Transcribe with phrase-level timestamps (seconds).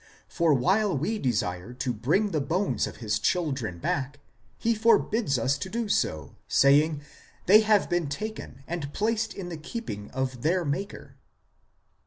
[0.27, 4.19] For while we desire to bring the bones of his children back
[4.57, 7.03] he forbids us to do so, saying,
[7.45, 11.17] they have been taken and placed in the keeping of their Maker."